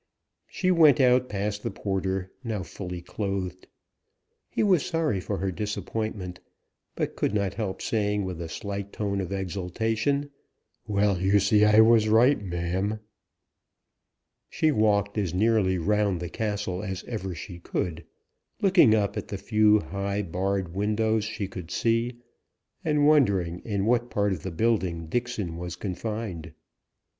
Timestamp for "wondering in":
23.05-23.85